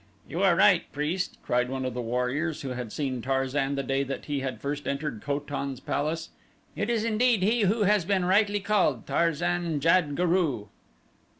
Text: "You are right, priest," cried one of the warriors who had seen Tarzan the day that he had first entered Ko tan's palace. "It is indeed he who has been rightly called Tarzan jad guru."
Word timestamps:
"You 0.27 0.41
are 0.41 0.55
right, 0.55 0.91
priest," 0.91 1.37
cried 1.43 1.69
one 1.69 1.85
of 1.85 1.93
the 1.93 2.01
warriors 2.01 2.63
who 2.63 2.69
had 2.69 2.91
seen 2.91 3.21
Tarzan 3.21 3.75
the 3.75 3.83
day 3.83 4.01
that 4.01 4.25
he 4.25 4.39
had 4.39 4.59
first 4.59 4.87
entered 4.87 5.21
Ko 5.21 5.37
tan's 5.37 5.79
palace. 5.79 6.29
"It 6.75 6.89
is 6.89 7.03
indeed 7.03 7.43
he 7.43 7.61
who 7.65 7.83
has 7.83 8.03
been 8.03 8.25
rightly 8.25 8.61
called 8.61 9.05
Tarzan 9.05 9.79
jad 9.79 10.15
guru." 10.15 10.69